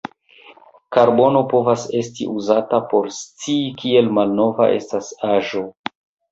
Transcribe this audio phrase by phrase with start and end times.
[0.95, 5.67] Karbono povas esti uzata por scii, kiel malnova estas aĵo.